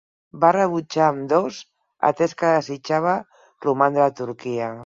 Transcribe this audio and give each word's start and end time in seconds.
Va 0.43 0.49
rebutjar 0.55 1.03
ambdós, 1.09 1.59
atès 2.11 2.35
que 2.41 2.51
desitjava 2.57 3.15
romandre 3.67 4.09
a 4.09 4.13
Turquia. 4.23 4.77